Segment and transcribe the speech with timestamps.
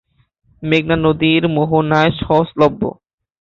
[0.63, 2.81] মেঘনা নদীর মোহনায় সহজলভ্য।